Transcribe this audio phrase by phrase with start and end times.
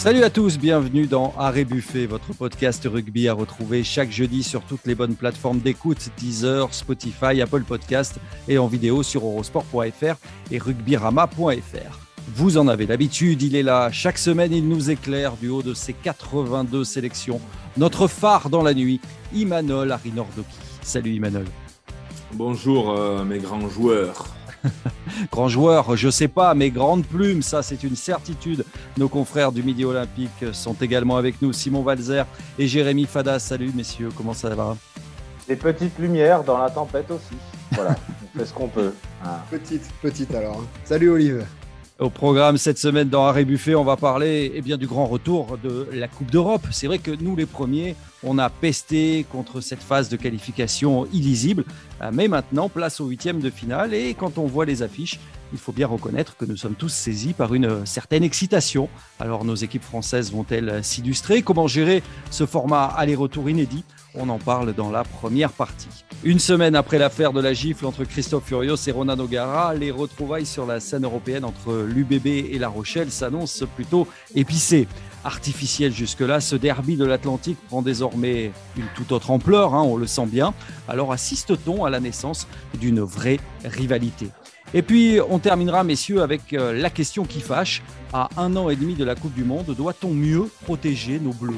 [0.00, 4.62] Salut à tous, bienvenue dans Arrêt Buffet, votre podcast rugby à retrouver chaque jeudi sur
[4.62, 8.18] toutes les bonnes plateformes d'écoute, Deezer, Spotify, Apple Podcast
[8.48, 10.14] et en vidéo sur eurosport.fr
[10.50, 11.98] et rugbyrama.fr.
[12.34, 13.90] Vous en avez l'habitude, il est là.
[13.92, 17.38] Chaque semaine, il nous éclaire du haut de ses 82 sélections.
[17.76, 19.02] Notre phare dans la nuit,
[19.34, 20.48] Imanol Arinordoki.
[20.80, 21.44] Salut Imanol.
[22.32, 24.28] Bonjour euh, mes grands joueurs.
[25.32, 28.64] Grand joueur, je sais pas, mais grande plume, ça c'est une certitude.
[28.96, 32.24] Nos confrères du Midi Olympique sont également avec nous, Simon Valzer
[32.58, 33.38] et Jérémy Fada.
[33.38, 34.76] Salut messieurs, comment ça va?
[35.48, 37.36] Des petites lumières dans la tempête aussi.
[37.72, 37.96] Voilà,
[38.34, 38.92] on fait ce qu'on peut.
[39.22, 39.44] Ah.
[39.50, 40.64] Petite, petite alors.
[40.82, 41.44] Salut Olive.
[42.00, 45.58] Au programme cette semaine dans Harry Buffet, on va parler eh bien, du grand retour
[45.62, 46.66] de la Coupe d'Europe.
[46.70, 51.66] C'est vrai que nous, les premiers, on a pesté contre cette phase de qualification illisible.
[52.00, 53.92] Euh, mais maintenant, place au huitième de finale.
[53.92, 55.20] Et quand on voit les affiches,
[55.52, 58.88] il faut bien reconnaître que nous sommes tous saisis par une certaine excitation.
[59.18, 61.42] Alors, nos équipes françaises vont-elles s'illustrer?
[61.42, 63.84] Comment gérer ce format aller-retour inédit?
[64.14, 66.06] On en parle dans la première partie.
[66.22, 70.44] Une semaine après l'affaire de la gifle entre Christophe Furios et Ronan O'Gara, les retrouvailles
[70.44, 74.86] sur la scène européenne entre l'UBB et La Rochelle s'annoncent plutôt épicées.
[75.24, 80.06] Artificiel jusque-là, ce derby de l'Atlantique prend désormais une toute autre ampleur, hein, on le
[80.06, 80.52] sent bien.
[80.88, 82.46] Alors assiste-t-on à la naissance
[82.78, 84.28] d'une vraie rivalité?
[84.74, 87.82] Et puis, on terminera, messieurs, avec euh, la question qui fâche.
[88.12, 91.54] À un an et demi de la Coupe du Monde, doit-on mieux protéger nos Bleus?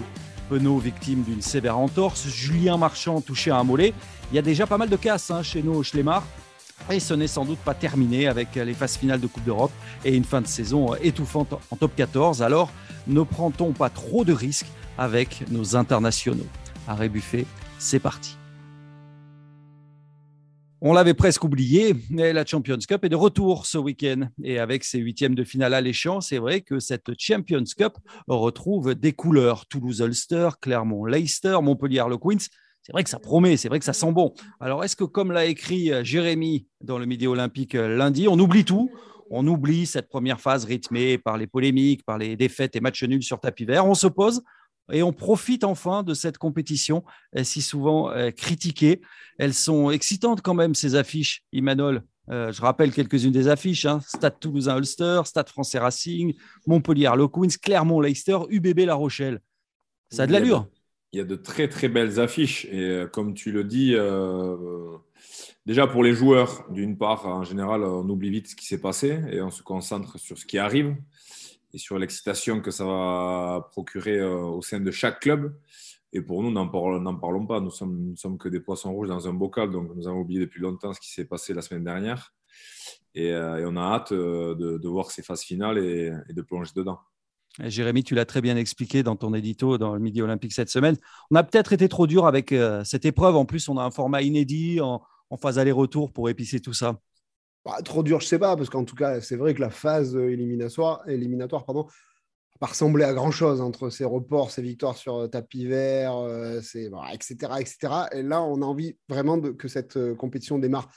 [0.49, 3.95] Penaud victime d'une sévère entorse, Julien Marchand touché à un mollet.
[4.33, 6.27] Il y a déjà pas mal de casses hein, chez nos Schlemar.
[6.91, 9.73] Et ce n'est sans doute pas terminé avec les phases finales de Coupe d'Europe
[10.07, 12.43] et une fin de saison étouffante en top 14.
[12.43, 12.73] Alors,
[13.07, 16.47] ne prend-on pas trop de risques avec nos internationaux?
[16.89, 17.45] Arrêt Buffet,
[17.79, 18.39] c'est parti.
[20.81, 24.29] On l'avait presque oublié, mais la Champions Cup est de retour ce week-end.
[24.43, 29.13] Et avec ses huitièmes de finale alléchants, c'est vrai que cette Champions Cup retrouve des
[29.13, 29.67] couleurs.
[29.67, 32.47] Toulouse-Ulster, Clermont-Leicester, Montpellier-Le Queens.
[32.83, 34.35] C'est vrai que ça promet, c'est vrai que ça sent bon.
[34.59, 38.91] Alors, est-ce que, comme l'a écrit Jérémy dans le Midi Olympique lundi, on oublie tout?
[39.31, 43.23] On oublie cette première phase rythmée par les polémiques, par les défaites et matchs nuls
[43.23, 43.87] sur tapis vert.
[43.87, 44.43] On se pose
[44.93, 47.05] et on profite enfin de cette compétition
[47.43, 49.01] si souvent euh, critiquée.
[49.39, 52.03] Elles sont excitantes quand même, ces affiches, Imanol.
[52.31, 54.01] Euh, je rappelle quelques-unes des affiches hein.
[54.07, 56.35] Stade Toulousain-Ulster, Stade français Racing,
[56.67, 59.41] Montpellier-Le Queens, Clermont-Leicester, UBB La Rochelle.
[60.11, 60.69] Ça a de l'allure.
[61.13, 63.95] Il y a de très très belles affiches et euh, comme tu le dis,
[65.67, 69.21] déjà pour les joueurs, d'une part, en général, on oublie vite ce qui s'est passé
[69.31, 70.97] et on se concentre sur ce qui arrive
[71.75, 75.55] et sur l'excitation que ça va procurer euh, au sein de chaque club.
[76.13, 77.61] Et pour nous, n'en parlons, pas.
[77.61, 79.71] Nous sommes, sommes que des poissons rouges dans un bocal.
[79.71, 82.35] Donc, nous avons oublié depuis longtemps ce qui s'est passé la semaine dernière.
[83.15, 87.01] Et, euh, on a hâte euh, de, voir ces phases finales et, de plonger dedans.
[87.61, 90.97] Jérémy, tu l'as très bien expliqué dans ton édito dans le Midi Olympique cette semaine.
[91.31, 92.55] On a peut-être été trop dur avec
[92.85, 93.37] cette épreuve.
[93.37, 95.03] En plus, on a un format inédit en,
[95.41, 96.99] phase aller-retour pour épicer tout ça.
[97.65, 100.17] Bah, trop dur, je sais pas, parce qu'en tout cas, c'est vrai que la phase
[100.17, 101.87] éliminatoire, éliminatoire pardon,
[102.63, 106.61] pas ressemblé à grand chose entre ces reports, ces victoires sur euh, tapis vert, euh,
[107.13, 107.77] etc., etc.
[108.13, 110.89] Et là, on a envie vraiment que cette euh, compétition démarre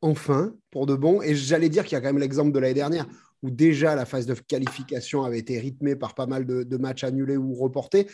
[0.00, 1.22] enfin pour de bon.
[1.22, 3.06] Et j'allais dire qu'il y a quand même l'exemple de l'année dernière
[3.42, 7.36] où déjà la phase de qualification avait été rythmée par pas mal de, matchs annulés
[7.36, 8.06] ou reportés.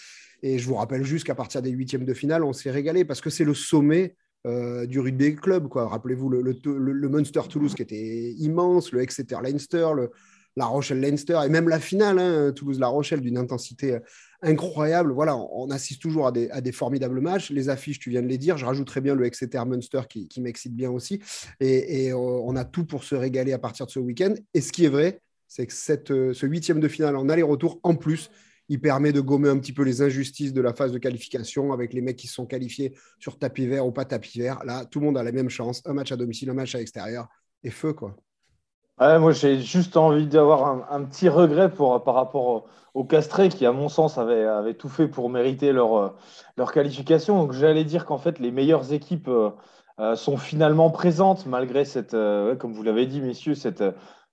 [0.43, 3.21] Et je vous rappelle juste qu'à partir des huitièmes de finale, on s'est régalé parce
[3.21, 4.17] que c'est le sommet
[4.47, 5.69] euh, du rugby club.
[5.71, 10.11] Rappelez-vous le, le, Munster Toulouse qui était immense, le Exeter Leinster, le,
[10.59, 14.01] la Rochelle Leinster et même la finale, hein, Toulouse-La Rochelle, d'une intensité euh,
[14.43, 15.13] incroyable.
[15.13, 17.51] Voilà, on, assiste toujours à des, formidables matchs.
[17.51, 18.59] Les affiches, tu viens de les dire.
[18.59, 21.21] Je rajouterai bien le Exeter Munster qui, m'excite bien aussi.
[21.61, 24.35] Et, euh, on a tout pour se régaler à partir de ce week-end.
[24.53, 27.95] Et ce qui est vrai, c'est que cette, ce huitième de finale en aller-retour, en
[27.95, 28.29] plus,
[28.69, 31.95] il permet de gommer un petit peu les injustices de la phase de qualification avec
[31.95, 34.63] les mecs qui sont qualifiés sur tapis vert ou pas tapis vert.
[34.65, 35.83] Là, tout le monde a la même chance.
[35.87, 37.29] Un match à domicile, un match à l'extérieur.
[37.63, 38.17] Et feu, quoi.
[39.01, 42.65] Moi, j'ai juste envie d'avoir un, petit regret par rapport
[42.95, 46.15] aux Castrés qui, à mon sens, avaient, tout fait pour mériter leur,
[46.59, 47.39] leur qualification.
[47.39, 49.51] Donc, j'allais dire qu'en fait, les meilleures équipes euh,
[50.01, 53.83] euh, sont finalement présentes malgré cette, euh, comme vous l'avez dit, messieurs, cette,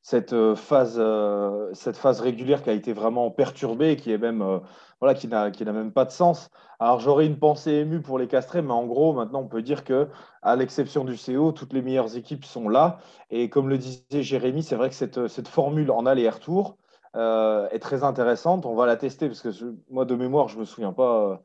[0.06, 4.44] cette euh, phase, euh, cette phase régulière qui a été vraiment perturbée, qui est même
[4.44, 4.60] euh,
[5.02, 6.52] voilà, qui n'a, qui n'a même pas de sens.
[6.80, 9.84] Alors j'aurais une pensée émue pour les castrés, mais en gros, maintenant on peut dire
[9.84, 10.07] que,
[10.44, 13.00] à l'exception du CO, toutes les meilleures équipes sont là.
[13.31, 16.78] Et comme le disait Jérémy, c'est vrai que cette, cette formule en aller-retour
[17.16, 18.66] est très intéressante.
[18.66, 19.50] On va la tester parce que
[19.90, 21.42] moi de mémoire, je me souviens pas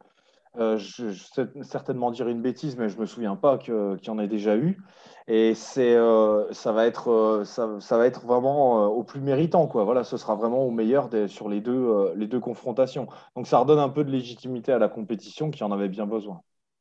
[0.58, 1.06] Euh, je,
[1.42, 3.74] vais certainement dire une bêtise, mais je ne me souviens pas qu'il
[4.04, 4.82] y en ait déjà eu.
[5.28, 9.68] Et c'est, euh, ça, va être, euh, ça, va être vraiment au plus méritant.
[9.68, 9.84] Quoi.
[9.84, 13.06] Voilà, ce sera vraiment au meilleur sur les deux, les deux confrontations.
[13.36, 16.40] Donc ça redonne un peu de légitimité à la compétition qui en avait bien besoin.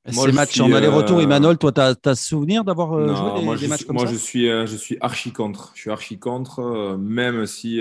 [0.10, 4.08] Ces matchs en aller-retour, Emmanuel, toi, tu as, souvenir d'avoir joué des, matchs comme moi,
[4.08, 4.14] ça?
[4.14, 5.74] je suis, je suis archi contre.
[5.76, 7.80] Je suis archi contre, même si,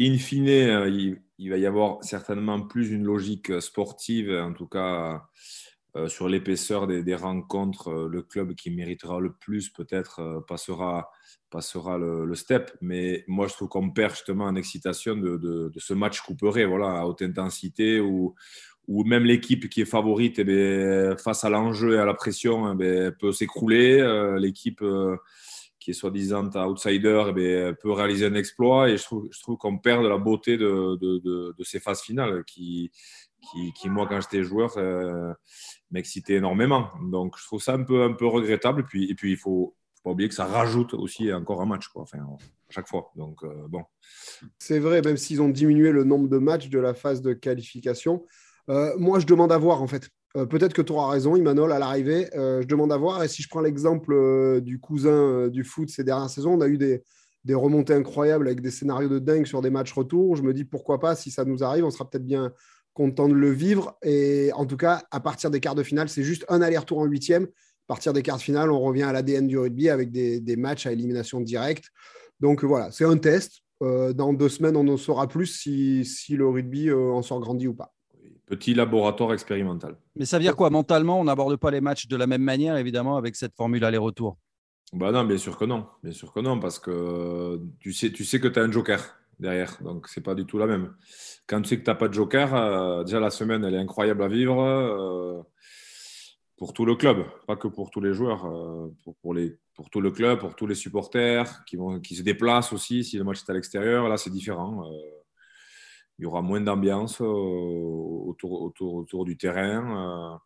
[0.00, 5.22] in fine, il il va y avoir certainement plus une logique sportive, en tout cas
[5.96, 7.88] euh, sur l'épaisseur des, rencontres.
[7.88, 11.10] Euh, le club qui méritera le plus peut-être euh, passera,
[11.48, 12.72] passera le, step.
[12.80, 17.06] Mais moi, je trouve qu'on perd justement en excitation de, ce match couperé voilà, à
[17.06, 18.34] haute intensité où,
[18.88, 23.12] où même l'équipe qui est favorite, eh face à l'enjeu et à la pression, eh
[23.12, 24.36] peut s'écrouler.
[24.40, 24.82] L'équipe
[25.88, 28.90] qui est soi-disant outsider, eh peut réaliser un exploit.
[28.90, 32.02] Et je trouve, je trouve qu'on perd de la beauté de, de, de, ces phases
[32.02, 32.90] finales qui,
[33.40, 35.32] qui, qui moi, quand j'étais joueur, euh,
[35.90, 36.90] m'excitait énormément.
[37.10, 38.82] Donc, je trouve ça un peu, un peu regrettable.
[38.82, 41.66] Et puis, et puis il ne faut, pas oublier que ça rajoute aussi encore un
[41.66, 42.12] match, à
[42.68, 43.10] chaque fois.
[43.16, 43.82] Donc, euh, bon.
[44.58, 48.26] C'est vrai, même s'ils ont diminué le nombre de matchs de la phase de qualification.
[48.68, 50.10] Euh, moi, je demande à voir, en fait.
[50.36, 52.28] Euh, peut-être que tu auras raison, Imanol, à l'arrivée.
[52.36, 53.22] Euh, je demande à voir.
[53.22, 56.68] Et si je prends l'exemple euh, du cousin du foot ces dernières saisons, on a
[56.68, 57.02] eu des,
[57.50, 60.36] remontées incroyables avec des scénarios de dingue sur des matchs retour.
[60.36, 62.52] Je me dis pourquoi pas, si ça nous arrive, on sera peut-être bien
[62.92, 63.96] content de le vivre.
[64.02, 67.06] Et en tout cas, à partir des quarts de finale, c'est juste un aller-retour en
[67.06, 67.44] huitième.
[67.44, 70.86] À partir des quarts de finale, on revient à l'ADN du rugby avec des, matchs
[70.86, 71.86] à élimination directe.
[72.38, 73.62] Donc voilà, c'est un test.
[73.80, 77.72] dans deux semaines, on en saura plus si, si le rugby en sort grandi ou
[77.72, 77.94] pas.
[78.48, 79.96] Petit laboratoire expérimental.
[80.16, 80.70] Mais ça veut dire quoi?
[80.70, 84.38] Mentalement, on n'aborde pas les matchs de la même manière, évidemment, avec cette formule aller-retour?
[84.94, 85.86] Bah Non, bien sûr que non.
[86.02, 89.00] Bien sûr que non, parce que tu sais, tu sais que tu as un joker
[89.38, 89.76] derrière.
[89.82, 90.94] Donc, c'est pas du tout la même.
[91.46, 93.78] Quand tu sais que tu n'as pas de joker, euh, déjà la semaine, elle est
[93.78, 95.42] incroyable à vivre euh,
[96.56, 99.90] pour tout le club, pas que pour tous les joueurs, euh, pour, pour, les, pour
[99.90, 103.24] tout le club, pour tous les supporters qui, vont, qui se déplacent aussi si le
[103.24, 104.08] match est à l'extérieur.
[104.08, 104.90] Là, c'est différent
[106.18, 110.34] il y aura moins d'ambiance euh, autour, autour, autour, du terrain.
[110.34, 110.36] Euh,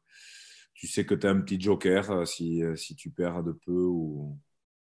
[0.75, 3.85] tu sais que tu as un petit joker euh, si, si, tu perds de peu
[3.85, 4.39] ou,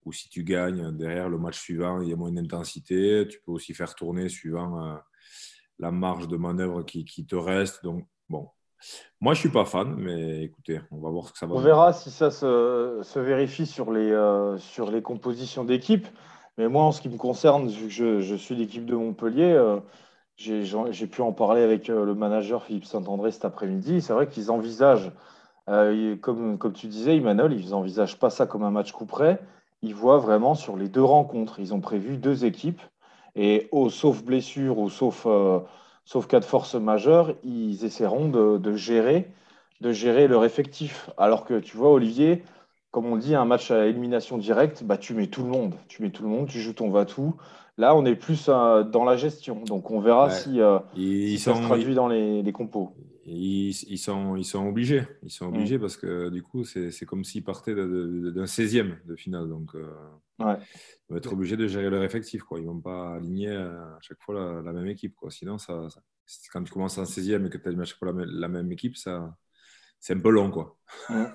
[0.05, 0.91] ou, si tu gagnes.
[0.97, 3.27] Derrière le match suivant, il y a moins d'intensité.
[3.29, 4.99] Tu peux aussi faire tourner suivant
[5.79, 7.85] la marge de manœuvre qui, qui, te reste.
[7.85, 8.49] Donc, bon.
[9.21, 11.55] Moi, je ne suis pas fan, mais écoutez, on va voir ce que ça va
[11.55, 14.11] On verra si ça se, se vérifie sur les,
[14.59, 16.09] sur les compositions d'équipe.
[16.59, 19.79] Mais moi, en ce qui me concerne, vu que je, je suis l'équipe de Montpellier,
[20.43, 24.01] j'ai pu en parler avec euh, le manager Philippe Saint-André cet après-midi.
[24.03, 25.13] C'est vrai qu'ils envisagent,
[25.69, 29.41] euh, comme, tu disais, Emmanuel, ils n'envisagent pas ça comme un match coup près.
[29.83, 31.61] Ils voient vraiment sur les deux rencontres.
[31.61, 32.81] Ils ont prévu deux équipes.
[33.37, 35.61] Et au, sauf blessure ou sauf, euh,
[36.05, 39.31] sauf cas de force majeure, ils essaieront de, de, gérer,
[39.81, 41.11] de gérer leur effectif.
[41.17, 42.43] Alors que tu vois, Olivier,
[42.91, 45.75] comme on dit, un match à élimination directe, bah, tu mets tout le monde.
[45.89, 47.35] Tu mets tout le monde, tu joues ton va-tout.
[47.79, 49.63] Là, on est plus euh, dans la gestion.
[49.63, 50.79] Donc, on verra si, euh,
[51.39, 52.95] ça se traduit dans les, compos.
[53.25, 55.05] Ils, sont, ils sont obligés.
[55.23, 55.55] Ils sont mm.
[55.55, 59.49] obligés parce que du coup, c'est comme s'ils partaient d'un 16e de finale.
[59.49, 59.91] Donc, euh,
[60.39, 60.45] ils
[61.09, 62.43] vont être obligés de gérer leur effectif.
[62.43, 62.59] Quoi.
[62.59, 65.15] Ils ne vont pas aligner à chaque fois la, même équipe.
[65.15, 65.31] Quoi.
[65.31, 65.87] Sinon, ça,
[66.53, 68.97] quand tu commences en 16e et que tu as à chaque fois la même équipe,
[68.97, 69.35] ça,
[70.03, 70.51] c'est un peu long.
[70.51, 70.77] Quoi.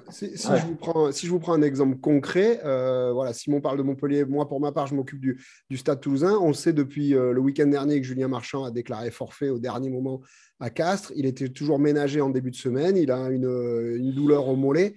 [0.09, 3.77] Si, je vous prends, si je vous prends un exemple concret, euh, voilà, Simon parle
[3.77, 5.39] de Montpellier, moi pour ma part, je m'occupe du,
[5.77, 6.38] Stade toulousain.
[6.41, 9.89] On sait depuis euh, le week-end dernier que Julien Marchand a déclaré forfait au dernier
[9.89, 10.19] moment
[10.59, 11.13] à Castres.
[11.15, 12.97] Il était toujours ménagé en début de semaine.
[12.97, 14.95] Il a une, douleur au mollet.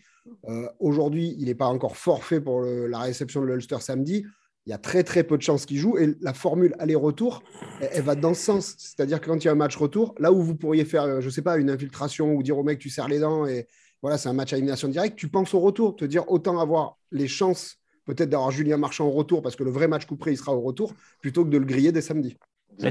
[0.48, 4.26] Euh, aujourd'hui, il n'est pas encore forfait pour la réception de l'Ulster samedi
[4.66, 5.98] il y a très très peu de chances qu'il joue.
[5.98, 7.42] Et la formule aller-retour,
[7.80, 8.74] elle, va dans ce sens.
[8.78, 11.20] C'est-à-dire que quand il y a un match retour, là où vous pourriez faire, euh,
[11.20, 13.66] je ne sais pas, une infiltration ou dire au mec tu serres les dents et
[14.02, 16.96] voilà, c'est un match à élimination directe, tu penses au retour, te dire autant avoir
[17.10, 17.76] les chances
[18.06, 20.60] peut-être d'avoir Julien Marchand au retour parce que le vrai match couperé, il sera au
[20.60, 22.36] retour plutôt que de le griller dès samedi.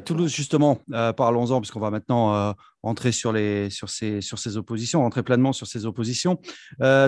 [0.05, 2.51] Toulouse, justement, euh, parlons-en, puisqu'on va maintenant euh,
[2.83, 6.39] entrer sur, les, ces, oppositions, rentrer pleinement sur ces oppositions.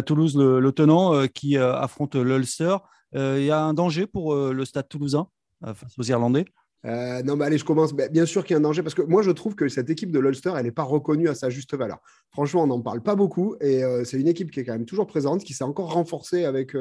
[0.05, 2.77] Toulouse, le, tenant qui affronte l'Ulster.
[3.15, 5.27] Euh, il y a un danger pour euh, le stade toulousain
[5.65, 6.45] euh, face aux Irlandais?
[6.83, 7.93] Non, mais allez, je commence.
[7.93, 10.11] Bien sûr qu'il y a un danger parce que moi, je trouve que cette équipe
[10.11, 11.99] de l'Ulster, elle n'est pas reconnue à sa juste valeur.
[12.31, 15.05] Franchement, on n'en parle pas beaucoup et c'est une équipe qui est quand même toujours
[15.05, 16.75] présente, qui s'est encore renforcée avec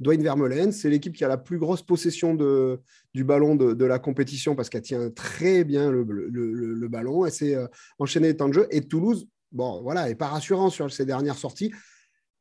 [0.00, 0.72] Dwayne Vermeulen.
[0.72, 2.80] C'est l'équipe qui a la plus grosse possession de,
[3.12, 7.26] du ballon de, la compétition parce qu'elle tient très bien le, le ballon.
[7.26, 7.58] Elle s'est
[7.98, 8.66] enchaînée les temps de jeu.
[8.70, 11.72] Et Toulouse, bon, voilà, n'est pas rassurant sur ses dernières sorties.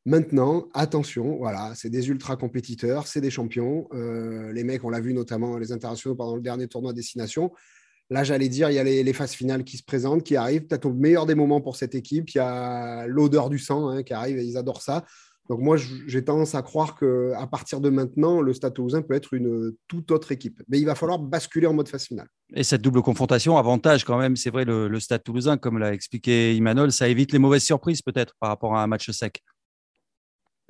[0.05, 3.88] Maintenant, attention, voilà, c'est des ultra compétiteurs, c'est des champions.
[3.93, 7.51] Euh, les mecs, on l'a vu notamment les internationaux pendant le dernier tournoi destination.
[8.10, 10.86] Là, j'allais dire, il y a les, phases finales qui se présentent, qui arrivent, peut-être
[10.86, 12.29] au meilleur des moments pour cette équipe.
[12.31, 15.05] Il y a l'odeur du sang hein, qui arrive et ils adorent ça.
[15.50, 15.77] Donc moi,
[16.08, 20.12] j'ai tendance à croire qu'à partir de maintenant, le Stade Toulousain peut être une toute
[20.12, 20.62] autre équipe.
[20.67, 22.27] Mais il va falloir basculer en mode phase finale.
[22.53, 26.55] Et cette double confrontation, avantage quand même, c'est vrai, le, Stade Toulousain, comme l'a expliqué
[26.55, 29.41] Imanol, ça évite les mauvaises surprises peut-être par rapport à un match sec.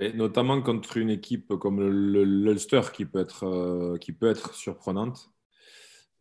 [0.01, 5.29] Et notamment contre une équipe comme l'Ulster qui, peut être, euh, qui peut être surprenante.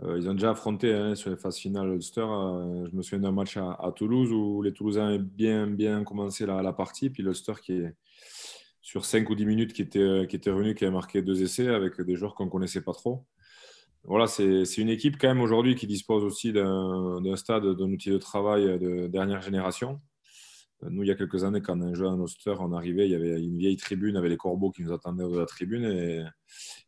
[0.03, 2.21] Euh, ils ont déjà affronté hein, sur les phases finales l'Ulster.
[2.21, 6.45] Euh, je me souviens d'un match à, Toulouse où les Toulousains avaient bien, bien commencé
[6.45, 7.09] la, partie.
[7.09, 7.95] Puis l'Ulster qui est,
[8.83, 11.69] sur 5 ou 10 minutes qui était, qui était revenu, qui a marqué deux essais
[11.69, 13.25] avec des joueurs qu'on ne connaissait pas trop.
[14.05, 18.19] Voilà, c'est une équipe quand même aujourd'hui qui dispose aussi d'un stade, d'un outil de
[18.19, 20.01] travail de dernière génération.
[20.83, 23.15] Nous, il y a quelques années, quand on jouait à Oster, on arrivait, il y
[23.15, 26.25] avait une vieille tribune avec les corbeaux qui nous attendaient de la tribune et,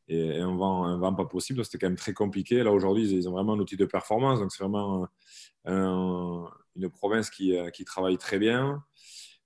[0.09, 1.65] et, un, vent, un pas possible.
[1.65, 2.63] C'était quand même très compliqué.
[2.63, 4.41] Là, aujourd'hui, ils ont vraiment un outil de performance.
[4.41, 5.07] Donc, c'est vraiment
[5.67, 8.83] une province qui, qui travaille très bien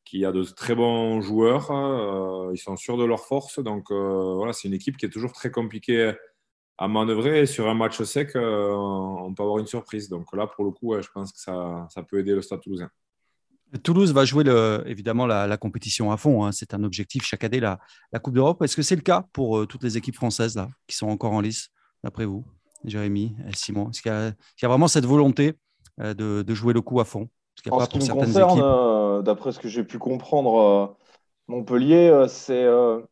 [0.06, 1.70] qui a de très bons joueurs.
[1.70, 3.58] Euh, ils sont sûrs de leur force.
[3.58, 6.14] Donc euh, voilà, c'est une équipe qui est toujours très compliquée
[6.78, 7.40] à manœuvrer.
[7.40, 10.08] Et sur un match sec, euh, on peut avoir une surprise.
[10.08, 12.88] Donc là, pour le coup, je pense que ça, ça, peut aider le Stade toulousain.
[13.82, 16.44] Toulouse va jouer le, évidemment la, compétition à fond.
[16.44, 16.52] Hein.
[16.52, 17.78] C'est un objectif chaque année, la,
[18.12, 18.62] la Coupe d'Europe.
[18.62, 21.40] Est-ce que c'est le cas pour toutes les équipes françaises là, qui sont encore en
[21.40, 21.68] lice,
[22.04, 22.44] d'après vous,
[22.84, 23.90] Jérémy, Simon?
[23.90, 25.54] Est-ce qu'il y, a vraiment cette volonté
[25.98, 27.28] de, de jouer le coup à fond?
[27.70, 30.86] En ce qui me concerne, euh, d'après ce que j'ai pu comprendre, euh,
[31.48, 32.66] Montpellier, euh, c'est,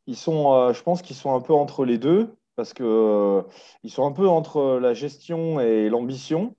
[0.07, 3.43] ils sont, je pense qu'ils sont un peu entre les deux, parce que
[3.83, 6.55] ils sont un peu entre la gestion et l'ambition.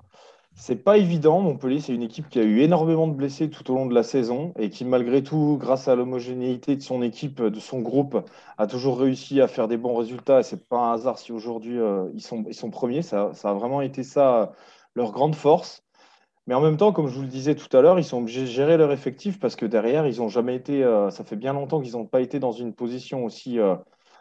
[0.56, 1.42] C'est pas évident.
[1.42, 4.04] Montpellier, c'est une équipe qui a eu énormément de blessés tout au long de la
[4.04, 8.18] saison et qui, malgré tout, grâce à l'homogénéité de son équipe, de son groupe,
[8.58, 10.40] a toujours réussi à faire des bons résultats.
[10.40, 11.78] Et c'est pas un hasard si aujourd'hui
[12.14, 13.02] ils, sont, ils sont premiers.
[13.02, 14.54] Ça, a vraiment été ça
[14.96, 15.86] leur grande force.
[16.48, 18.42] Mais en même temps, comme je vous le disais tout à l'heure, ils sont obligés
[18.42, 20.84] de gérer leur effectif parce que derrière, ils n'ont jamais été.
[20.84, 23.76] Euh, ça fait bien longtemps qu'ils n'ont pas été dans une position aussi, euh,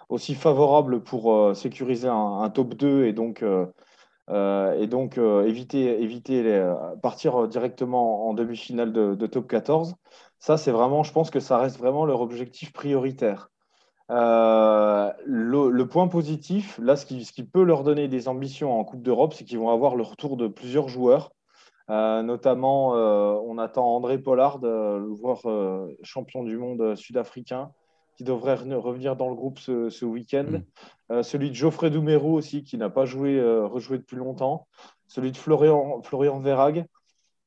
[0.09, 3.45] aussi favorable pour euh, sécuriser un, top 2 et donc,
[4.29, 9.95] et donc éviter, éviter les, partir directement en demi-finale de, top 14.
[10.39, 13.51] Ça, c'est vraiment, je pense que ça reste vraiment leur objectif prioritaire.
[14.09, 19.03] Le, point positif, là, ce qui, ce qui, peut leur donner des ambitions en Coupe
[19.03, 21.31] d'Europe, c'est qu'ils vont avoir le retour de plusieurs joueurs
[21.91, 25.43] euh, notamment, euh, on attend André Pollard, euh, le joueur
[26.03, 27.73] champion du monde sud-africain,
[28.17, 30.61] qui devrait revenir dans le groupe ce, week-end.
[31.11, 31.23] Mm.
[31.23, 34.67] celui de Geoffrey Doumerou aussi, qui n'a pas joué, rejoué depuis longtemps.
[35.07, 36.87] Celui de Florian, Florian Verag.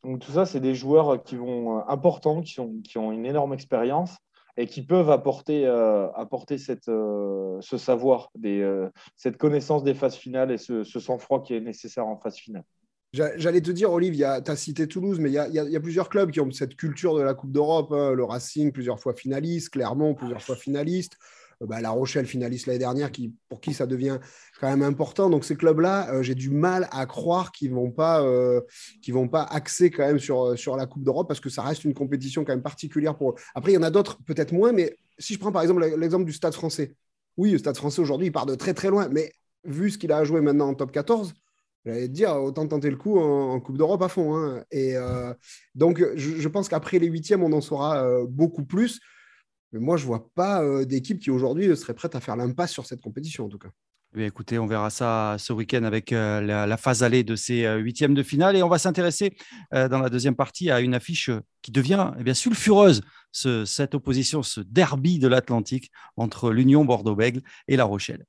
[0.03, 3.53] Donc tout ça, c'est des joueurs qui vont importants, qui, sont, qui ont une énorme
[3.53, 4.17] expérience
[4.55, 5.65] et qui peuvent apporter,
[6.15, 11.61] apporter cette, ce savoir, des, cette connaissance des phases finales et ce sang-froid qui est
[11.61, 12.63] nécessaire en phase finale.
[13.13, 16.41] J'allais te dire, Olive, tu as cité Toulouse, mais il y, a, plusieurs clubs qui
[16.41, 17.91] ont cette culture de la Coupe d'Europe.
[17.91, 18.11] Hein.
[18.11, 19.69] Le Racing, plusieurs fois finaliste.
[19.69, 21.13] Clermont, plusieurs fois finaliste.
[21.61, 23.09] Euh, bah, la Rochelle, finaliste l'année dernière,
[23.49, 24.19] pour qui ça devient
[24.59, 25.29] quand même important.
[25.29, 28.61] Donc, ces clubs-là, euh, j'ai du mal à croire qu'ils ne vont, pas, euh,
[29.09, 31.93] vont pas axer quand même sur, sur la Coupe d'Europe parce que ça reste une
[31.93, 33.35] compétition quand même particulière pour eux.
[33.55, 36.25] Après, il y en a d'autres, peut-être moins, mais si je prends par exemple l'exemple
[36.25, 36.93] du Stade français.
[37.37, 39.31] Oui, le Stade français aujourd'hui, il part de très très loin, mais
[39.63, 41.33] vu ce qu'il a à jouer maintenant en top 14,
[41.87, 44.35] J'allais dire, autant tenter le coup en, Coupe d'Europe à fond.
[44.35, 44.61] Hein.
[44.71, 45.33] Et euh,
[45.73, 48.99] donc, je, pense qu'après les huitièmes, on en saura euh, beaucoup plus.
[49.71, 52.73] Mais moi, je ne vois pas euh, d'équipe qui aujourd'hui serait prête à faire l'impasse
[52.73, 53.69] sur cette compétition, en tout cas.
[54.17, 58.23] Eh écoutez, on verra ça ce week-end avec la, phase allée de ces huitièmes de
[58.23, 58.57] finale.
[58.57, 59.37] Et on va s'intéresser
[59.71, 61.29] dans la deuxième partie à une affiche
[61.61, 63.01] qui devient eh bien, sulfureuse,
[63.31, 68.25] ce, cette opposition, ce derby de l'Atlantique entre l'Union Bordeaux-Bègles et La Rochelle.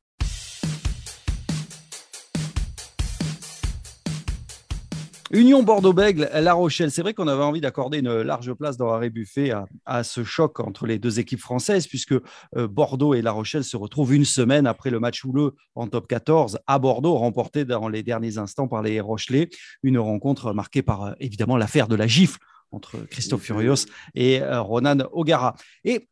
[5.31, 6.91] Union Bordeaux-Bègle, La Rochelle.
[6.91, 9.53] C'est vrai qu'on avait envie d'accorder une large place dans Arrêt Buffet
[9.85, 12.15] à, ce choc entre les deux équipes françaises, puisque
[12.57, 16.07] euh, Bordeaux et La Rochelle se retrouvent une semaine après le match houleux en top
[16.07, 19.51] 14 à Bordeaux, remporté dans les derniers instants par les Rochelais.
[19.83, 22.39] Une rencontre marquée par euh, évidemment l'affaire de la gifle
[22.71, 25.57] entre Christophe Furios et euh, Ronan O'Gara.
[25.85, 26.09] Et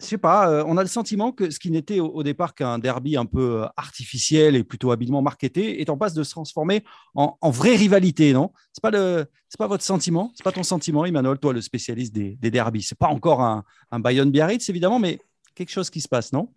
[0.00, 2.78] je sais pas, euh, on a le sentiment que ce qui n'était au, départ qu'un
[2.78, 6.84] derby un peu euh, artificiel et plutôt habilement marketé est en passe de se transformer
[7.14, 8.52] en, vraie rivalité, non?
[8.72, 12.14] C'est pas le, c'est pas votre sentiment, c'est pas ton sentiment, Emmanuel, toi le spécialiste
[12.14, 12.82] des, des derbies.
[12.82, 15.20] C'est pas encore un, un Bayern Biarritz évidemment, mais
[15.54, 16.48] quelque chose qui se passe, non?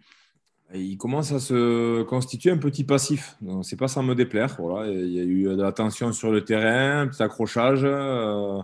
[0.74, 3.36] Il commence à se constituer un petit passif.
[3.62, 4.56] C'est pas sans me déplaire.
[4.58, 4.90] Voilà.
[4.90, 7.82] Il y a eu de la tension sur le terrain, un petit accrochage.
[7.84, 8.62] Euh,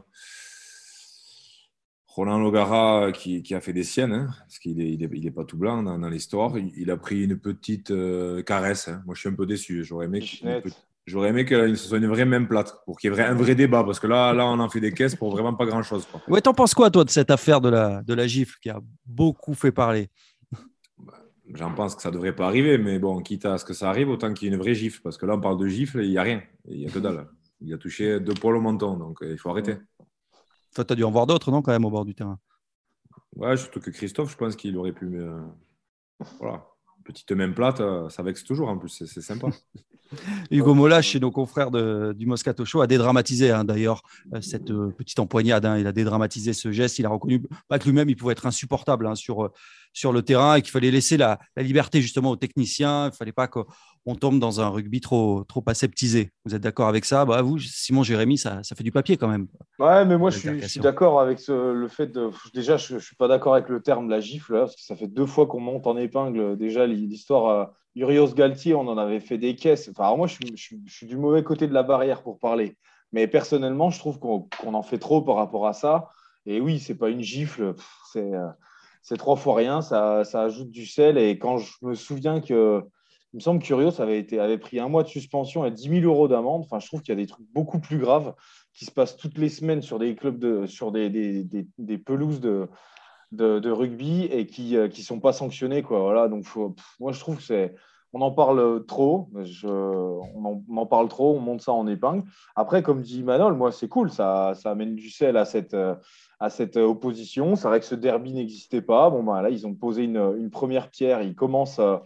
[2.17, 5.55] Roland Logara qui, a fait des siennes, hein, parce qu'il n'est il est, pas tout
[5.55, 6.57] blanc dans, l'histoire.
[6.57, 8.88] Il, a pris une petite euh, caresse.
[8.88, 9.03] Hein.
[9.05, 9.83] Moi, je suis un peu déçu.
[9.83, 10.24] J'aurais aimé
[11.05, 13.53] J'aurais aimé que ce soit une vraie même plate pour qu'il y ait un vrai
[13.53, 16.05] débat parce que là, là, on en fait des caisses pour vraiment pas grand chose.
[16.12, 16.21] Quoi.
[16.27, 18.81] Ouais, t'en penses quoi, toi, de cette affaire de la, de la gifle qui a
[19.05, 20.09] beaucoup fait parler?
[21.53, 24.09] J'en pense que ça devrait pas arriver, mais bon, quitte à ce que ça arrive,
[24.09, 26.05] autant qu'il y ait une vraie gifle parce que là, on parle de gifle et
[26.05, 26.41] il n'y a rien.
[26.67, 27.27] Il n'y a que dalle.
[27.62, 29.75] Il a touché deux poils au menton, donc euh, il faut arrêter.
[30.77, 32.38] Toi, tu as dû en voir d'autres, non, quand même, au bord du terrain?
[33.36, 35.19] Ouais, surtout que Christophe, je pense qu'il aurait pu.
[35.19, 35.41] Euh,
[36.38, 36.67] voilà.
[37.03, 39.48] Petite même plate, euh, ça vexe toujours en plus, c'est sympa.
[40.52, 44.02] Hugo Mola, chez nos confrères du Moscato Show, a dédramatisé hein, d'ailleurs
[44.34, 45.66] euh, cette petite empoignade.
[45.66, 45.78] Hein.
[45.78, 47.00] il a dédramatisé ce geste.
[47.00, 49.52] Il a reconnu pas que lui-même, il pouvait être insupportable hein, sur,
[49.94, 53.06] sur le terrain et qu'il fallait laisser la, liberté justement aux techniciens.
[53.06, 56.32] Il ne fallait pas qu'on tombe dans un rugby trop, trop aseptisé.
[56.46, 57.26] Vous êtes d'accord avec ça?
[57.26, 59.48] Bah, Vous, Simon Jérémy, ça, ça, fait du papier quand même.
[59.80, 62.30] Ouais, mais moi je suis, d'accord avec le fait de.
[62.54, 65.08] Déjà, je ne suis pas d'accord avec le terme la gifle, parce que ça fait
[65.08, 67.72] deux fois qu'on monte en épingle déjà l'histoire.
[67.98, 69.89] Urios Galtier, on en avait fait des caisses.
[69.89, 72.77] Enfin, moi, je, suis du mauvais côté de la barrière pour parler.
[73.12, 76.10] Mais personnellement, je trouve qu'on en fait trop par rapport à ça.
[76.46, 77.75] Et oui, c'est pas une gifle,
[78.12, 78.48] c'est euh,
[79.08, 81.18] c'est trois fois rien, ça, ajoute du sel.
[81.18, 82.84] Et quand je me souviens que,
[83.32, 86.01] il me semble Curios avait, été, avait pris un mois de suspension et 10 000
[86.01, 88.34] euros d'amende, enfin, je trouve qu'il y a des trucs beaucoup plus graves
[88.74, 91.48] qui se passent toutes les semaines sur des clubs, de, sur des,
[92.06, 92.68] pelouses de,
[93.31, 95.84] de, rugby et qui ne euh, sont pas sanctionnés.
[95.84, 96.00] Quoi.
[96.00, 96.46] Voilà, donc
[97.00, 97.75] moi, je trouve que c'est.
[98.13, 99.29] On en parle trop,
[99.63, 102.24] on, en, parle trop, on monte ça en épingle.
[102.55, 105.93] Après, comme dit Manol, moi, c'est cool, ça, ça amène du sel à cette, euh,
[106.39, 107.57] à cette opposition.
[107.57, 109.10] C'est vrai que ce derby n'existait pas.
[109.10, 111.22] Bon, ben, là, ils ont posé une, première pierre.
[111.22, 112.05] Ils commencent, à,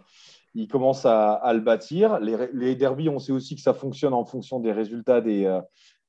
[0.54, 2.18] ils commencent à, le bâtir.
[2.18, 5.46] Les, les derbys, on sait aussi que ça fonctionne en fonction des résultats des,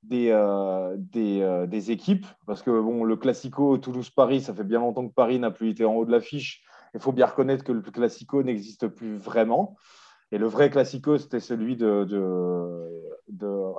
[0.03, 2.25] des, euh, euh, des, équipes.
[2.45, 5.85] Parce que bon, le Classico Toulouse-Paris, ça fait bien longtemps que Paris n'a plus été
[5.85, 6.63] en haut de l'affiche.
[6.93, 9.75] Il faut bien reconnaître que le Classico n'existe plus vraiment.
[10.31, 12.05] Et le vrai Classico, c'était celui de,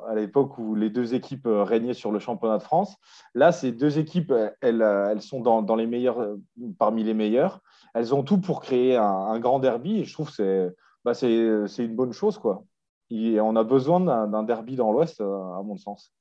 [0.09, 2.97] à l'époque où les deux équipes euh, régnaient sur le championnat de France.
[3.35, 6.37] Là, ces deux équipes, elles, elles sont dans, les meilleurs, euh,
[6.79, 7.61] parmi les meilleures.
[7.95, 10.01] Elles ont tout pour créer un, grand derby.
[10.01, 12.39] Et je trouve que bah, c'est une bonne chose.
[12.39, 12.65] Quoi.
[13.15, 16.13] Et on a besoin d'un derby dans l'Ouest, à mon sens.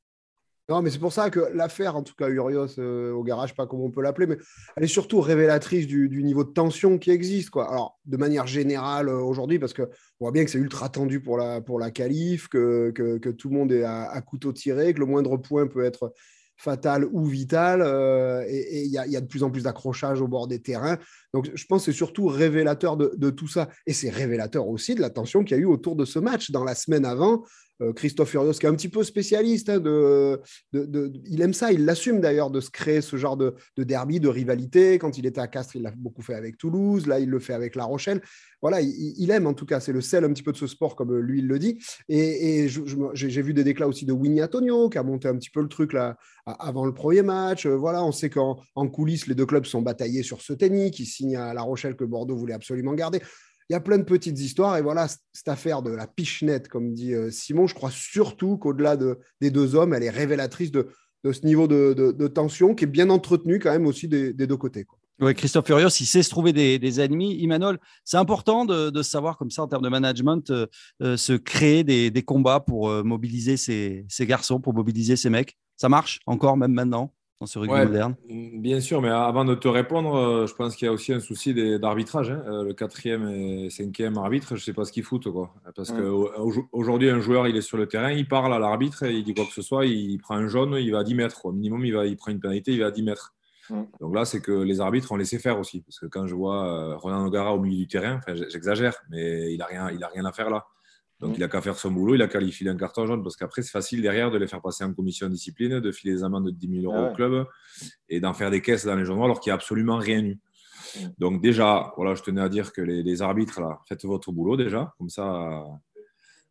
[0.69, 3.67] Non, mais c'est pour ça que l'affaire, en tout cas Urios euh, au garage, pas
[3.67, 4.37] comme on peut l'appeler, mais
[4.77, 7.49] elle est surtout révélatrice du, niveau de tension qui existe.
[7.49, 7.69] Quoi.
[7.69, 9.89] Alors, de manière générale euh, aujourd'hui, parce qu'on
[10.21, 13.57] voit bien que c'est ultra tendu pour la, pour la qualif, que, que, tout le
[13.57, 16.13] monde est à, couteau tiré, que le moindre point peut être
[16.55, 20.47] fatal ou vital, euh, et il y, a de plus en plus d'accrochage au bord
[20.47, 20.97] des terrains.
[21.33, 23.69] Donc, je pense que c'est surtout révélateur de, de, tout ça.
[23.85, 26.51] Et c'est révélateur aussi de la tension qu'il y a eu autour de ce match.
[26.51, 27.43] Dans la semaine avant,
[27.95, 29.81] Christophe Furios, qui est un petit peu spécialiste, hein,
[30.73, 34.99] il aime ça, il l'assume d'ailleurs de se créer ce genre de, derby, de rivalité.
[34.99, 37.53] Quand il était à Castres, il l'a beaucoup fait avec Toulouse, là il le fait
[37.53, 38.21] avec La Rochelle.
[38.61, 40.95] Voilà, il, aime en tout cas, c'est le sel un petit peu de ce sport,
[40.95, 41.83] comme lui il le dit.
[42.07, 42.67] Et,
[43.13, 45.67] j'ai vu des déclats aussi de Winnie Antonio, qui a monté un petit peu le
[45.67, 47.65] truc là avant le premier match.
[47.65, 48.55] Euh, voilà, on sait qu'en
[48.91, 52.03] coulisses, les deux clubs sont bataillés sur ce tennis, qui signe à La Rochelle que
[52.03, 53.21] Bordeaux voulait absolument garder.
[53.69, 54.77] Il y a plein de petites histoires.
[54.77, 58.97] Et voilà, cette affaire de la pichenette, comme dit euh, Simon, je crois surtout qu'au-delà
[58.97, 60.87] de, des deux hommes, elle est révélatrice de,
[61.23, 64.85] ce niveau de, tension qui est bien entretenu quand même aussi des, deux côtés.
[65.19, 67.35] Oui, Christophe Furios, il sait se trouver des, ennemis.
[67.35, 70.65] Imanol, c'est important de, savoir, comme ça, en termes de management, euh,
[71.01, 75.57] euh, se créer des, combats pour mobiliser ces, ces, garçons, pour mobiliser ces mecs.
[75.77, 77.13] Ça marche encore, même maintenant?
[77.45, 80.89] Ce rugby moderne Bien sûr, mais avant de te répondre, euh, je pense qu'il y
[80.89, 82.31] a aussi un souci d'arbitrage.
[82.31, 82.43] Hein.
[82.47, 85.29] Euh, le quatrième et cinquième arbitre, je ne sais pas ce qu'ils foutent.
[85.29, 85.53] Quoi.
[85.75, 89.33] Parce qu'aujourd'hui, un joueur, il est sur le terrain, il parle à l'arbitre, il dit
[89.33, 91.45] quoi que ce soit, il prend un jaune, il va à 10 mètres.
[91.45, 93.33] Au minimum, il, va, il prend une pénalité, il va à 10 mètres.
[93.99, 95.81] Donc là, c'est que les arbitres ont laissé faire aussi.
[95.81, 98.19] Parce que quand je vois euh, Ronan Nogara au milieu du terrain,
[98.49, 100.65] j'exagère, mais il n'a rien, il a rien à faire là.
[101.23, 101.35] Donc, mm.
[101.35, 103.37] il n'a qu'à faire son boulot, il a qu'à lui filer un carton jaune, parce
[103.37, 106.45] qu'après, c'est facile derrière de les faire passer en commission discipline, de filer des amendes
[106.45, 107.47] de 10 000 euros ah au club
[108.09, 110.39] et d'en faire des caisses dans les journaux, alors qu'il n'y a absolument rien eu.
[110.99, 110.99] Mm.
[111.17, 114.93] Donc, déjà, voilà, je tenais à dire que les, arbitres, là, faites votre boulot déjà,
[114.97, 115.63] comme ça,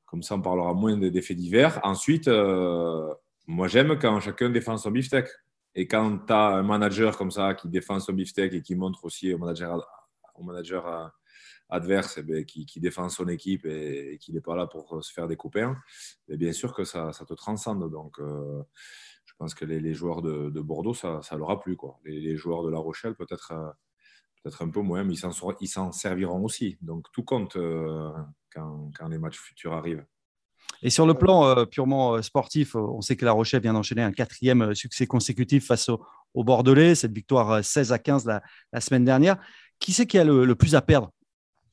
[0.07, 1.79] comme ça on parlera moins des, faits divers.
[1.83, 3.13] Ensuite, euh,
[3.47, 5.27] moi, j'aime quand chacun défend son beefsteak.
[5.75, 9.05] Et quand tu as un manager comme ça qui défend son beefsteak et qui montre
[9.05, 9.87] aussi au manager,
[10.35, 11.07] au manager euh,
[11.73, 15.27] adverse eh ben, qui, défend son équipe et, qui n'est pas là pour se faire
[15.27, 15.77] des copains,
[16.29, 17.91] et bien sûr que ça, te transcende.
[17.91, 18.63] Donc, euh,
[19.25, 21.77] je pense que les, joueurs de, Bordeaux, ça, ça, leur a plu.
[22.05, 23.71] Les, joueurs de La Rochelle, peut-être euh,
[24.43, 26.77] peut-être un peu moins, mais ils s'en serviront aussi.
[26.83, 28.11] Donc, tout compte euh,
[28.53, 30.05] quand, les matchs futurs arrivent.
[30.83, 34.75] Et sur le plan purement sportif, on sait que La Rochelle vient d'enchaîner un quatrième
[34.75, 36.05] succès consécutif face au,
[36.35, 38.27] Bordelais, cette victoire 16 à 15
[38.73, 39.37] la, semaine dernière.
[39.79, 41.13] Qui c'est qui a le, plus à perdre?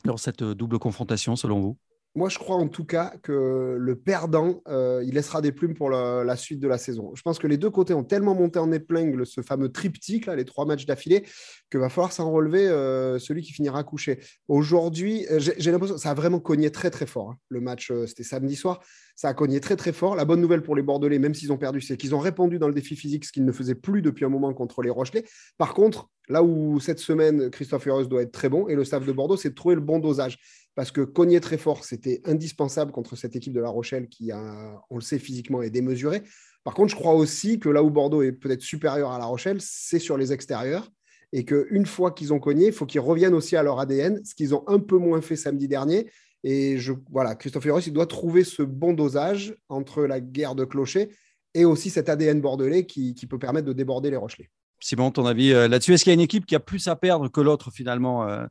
[0.05, 1.77] Dans cette double confrontation, selon vous?
[2.19, 5.89] Moi, je crois en tout cas que le perdant, euh, il laissera des plumes pour
[5.89, 7.13] la, suite de la saison.
[7.15, 10.35] Je pense que les deux côtés ont tellement monté en épingle ce fameux triptyque, là,
[10.35, 11.23] les trois matchs d'affilée,
[11.71, 14.19] qu'il va falloir s'en relever euh, celui qui finira couché.
[14.49, 17.29] Aujourd'hui, euh, j'ai l'impression que ça a vraiment cogné très très fort.
[17.29, 17.37] Hein.
[17.47, 18.81] Le match, c'était samedi soir,
[19.15, 20.17] ça a cogné très très fort.
[20.17, 22.67] La bonne nouvelle pour les Bordelais, même s'ils ont perdu, c'est qu'ils ont répondu dans
[22.67, 25.23] le défi physique, ce qu'ils ne faisaient plus depuis un moment contre les Rochelais.
[25.57, 29.05] Par contre, là où cette semaine, Christophe Heureuse doit être très bon, et le staff
[29.05, 30.37] de Bordeaux, c'est de trouver le bon dosage
[30.79, 34.81] parce que cogner très fort, c'était indispensable contre cette équipe de La Rochelle qui, a,
[34.89, 36.23] on le sait physiquement, est démesurée.
[36.63, 39.57] Par contre, je crois aussi que là où Bordeaux est peut-être supérieur à La Rochelle,
[39.59, 40.89] c'est sur les extérieurs.
[41.33, 44.33] Et qu'une fois qu'ils ont cogné, il faut qu'ils reviennent aussi à leur ADN, ce
[44.33, 46.09] qu'ils ont un peu moins fait samedi dernier.
[46.45, 50.63] Et je, voilà, Christophe Héros, il doit trouver ce bon dosage entre la guerre de
[50.63, 51.09] clocher
[51.55, 54.49] et aussi cet ADN bordelais qui, peut permettre de déborder les Rochelais.
[54.79, 56.95] Simon, ton avis euh, là-dessus Est-ce qu'il y a une équipe qui a plus à
[56.95, 58.45] perdre que l'autre finalement euh,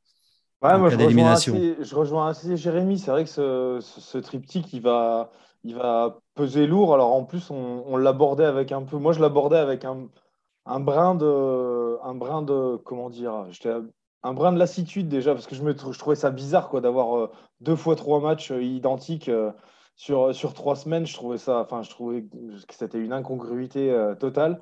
[0.60, 2.98] Ouais, moi, je rejoins, assez, je rejoins, assez, Jérémy.
[2.98, 5.30] C'est vrai que ce, ce, triptyque, il va,
[5.62, 6.94] il va peser lourd.
[6.94, 8.96] Alors, en plus, on, on l'abordait avec un peu.
[8.96, 10.08] Moi, je l'abordais avec un,
[10.66, 11.98] un, brin de.
[12.02, 12.76] Un brin de.
[12.84, 13.46] Comment dire
[14.24, 17.16] Un brin de lassitude déjà, parce que je, me, je trouvais ça bizarre quoi, d'avoir
[17.16, 19.52] euh, deux fois trois matchs euh, identiques euh,
[19.94, 21.06] sur, sur trois semaines.
[21.06, 21.60] Je trouvais ça.
[21.60, 24.60] Enfin, je trouvais que c'était une incongruité totale.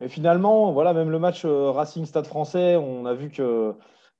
[0.00, 3.74] Mais finalement, voilà, même le match Racing Stade français, on a vu que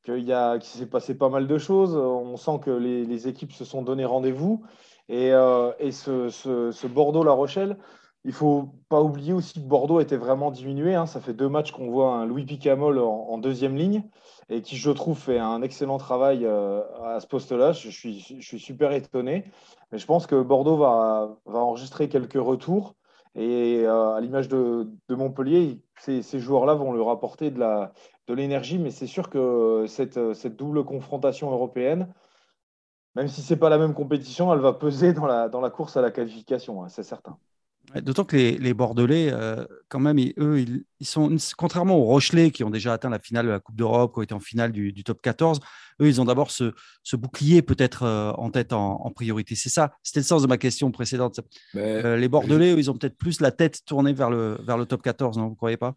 [0.05, 1.97] qu'il s'est passé pas mal de choses.
[1.97, 4.63] On sent que les, équipes se sont donné rendez-vous.
[5.09, 7.79] Et, euh, ce, Bordeaux-La Rochelle,
[8.25, 10.95] il faut pas oublier aussi que Bordeaux était vraiment diminué.
[10.95, 11.07] Hein.
[11.07, 14.05] Ça fait deux matchs qu'on voit un Louis Picamol en, deuxième ligne
[14.49, 17.73] et qui, je trouve, fait un excellent travail euh, à ce poste-là.
[17.73, 19.45] Je suis, je suis super étonné.
[19.93, 22.95] Mais je pense que Bordeaux va, va enregistrer quelques retours.
[23.35, 29.07] Et euh, à l'image de, Montpellier, ces, joueurs-là vont leur apporter de l'énergie, mais c'est
[29.07, 30.19] sûr que cette,
[30.57, 32.13] double confrontation européenne,
[33.17, 35.71] même si ce n'est pas la même compétition, elle va peser dans la, dans la
[35.71, 37.39] course à la qualification, hein, c'est certain.
[38.03, 40.65] D'autant que les, les Bordelais, euh, quand même, eux,
[40.99, 44.13] ils, sont, contrairement aux Rochelais qui ont déjà atteint la finale de la Coupe d'Europe,
[44.13, 45.61] qui ont été en finale du, top 14,
[46.01, 46.73] eux, ils ont d'abord ce,
[47.05, 49.55] ce, bouclier peut-être euh, en tête en, priorité.
[49.55, 51.41] C'est ça, c'était le sens de ma question précédente.
[51.77, 54.87] Euh, les Bordelais, eux, ils ont peut-être plus la tête tournée vers le, vers le
[54.87, 55.95] top 14, non Vous ne croyez pas?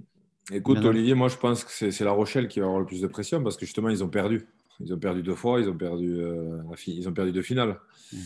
[0.52, 3.08] Écoute, Olivier, moi je pense que c'est La Rochelle qui va avoir le plus de
[3.08, 4.48] pression parce que justement, ils ont perdu.
[4.80, 7.80] Ils ont perdu deux fois, ils ont perdu, euh, ils ont perdu deux finales.
[8.14, 8.18] Mm.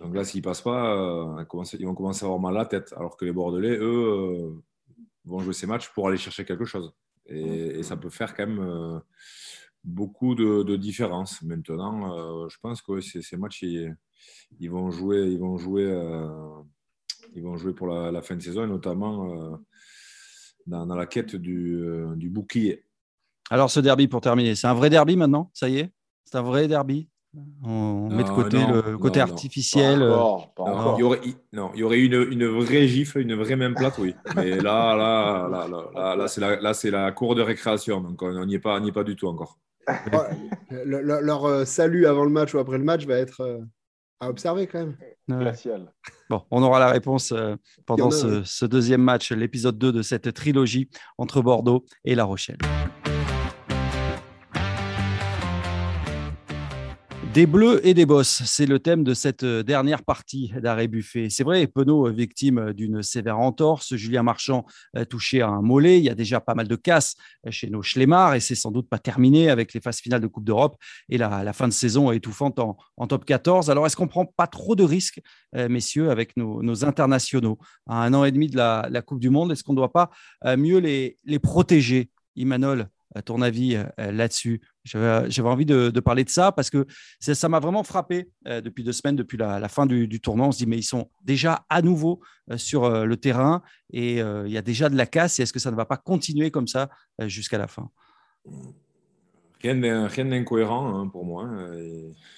[0.00, 1.44] Donc là, s'ils ne passent pas, euh,
[1.78, 2.94] ils vont commencer à avoir mal à la tête.
[2.96, 4.50] Alors que les Bordelais, eux, euh,
[5.24, 6.92] vont jouer ces matchs pour aller chercher quelque chose.
[7.26, 9.00] Et, ça peut faire quand même
[9.84, 11.42] beaucoup de, de différence.
[11.42, 15.84] Maintenant, je pense que ces, matchs, ils, vont jouer, ils vont jouer,
[17.34, 19.60] ils vont jouer pour la, la, fin de saison, et notamment
[20.66, 22.84] dans, la quête euh, du, bouclier.
[23.52, 25.90] Alors, ce derby, pour terminer, c'est un vrai derby maintenant Ça y est?
[26.24, 27.10] C'est un vrai derby?
[27.62, 29.98] On met de côté le côté artificiel.
[29.98, 30.48] Non,
[30.96, 31.20] Il y aurait,
[31.52, 34.14] non, il y aurait une, une, vraie gifle, une vraie même plate, oui.
[34.36, 38.46] Mais là, là, là, là, là, c'est la, là, la cour de récréation, donc on
[38.46, 39.58] n'y est, pas, est pas du tout encore.
[40.86, 43.58] leur euh, salut avant le match ou après le match va être euh,
[44.20, 44.96] à observer quand même.
[46.30, 50.88] Bon, on aura la réponse euh, pendant ce, deuxième match, l'épisode 2 de cette trilogie
[51.18, 52.58] entre Bordeaux et La Rochelle.
[57.34, 61.30] Des bleus et des bosses, c'est le thème de cette euh, dernière partie d'arrêt buffet.
[61.30, 64.66] C'est vrai, Penaud, euh, victime d'une sévère entorse, Julien Marchand
[64.98, 65.96] euh, touché à un mollet.
[65.98, 67.14] Il y a déjà pas mal de casse
[67.48, 70.44] chez nos Schlemar et c'est sans doute pas terminé avec les phases finales de Coupe
[70.44, 70.76] d'Europe
[71.08, 73.70] et la, fin de saison étouffante en, top 14.
[73.70, 75.22] Alors, est-ce qu'on prend pas trop de risques,
[75.54, 77.58] messieurs, avec nos, internationaux?
[77.88, 80.10] À un an et demi de la, Coupe du Monde Est-ce qu'on ne doit pas
[80.56, 82.88] mieux les, protéger Imanol,
[83.20, 86.86] ton avis euh, là-dessus J'avais envie de, parler de ça parce que
[87.20, 90.46] ça m'a vraiment frappé euh, depuis deux semaines, depuis la, fin du, tournoi.
[90.46, 92.20] On se dit, mais ils sont déjà à nouveau
[92.50, 95.38] euh, sur le terrain et il y a déjà de la casse.
[95.40, 96.88] Est-ce que ça ne va pas continuer comme ça
[97.20, 97.90] jusqu'à la fin?
[99.62, 101.44] Rien d'incohérent hein, pour moi.
[101.44, 101.76] Hein.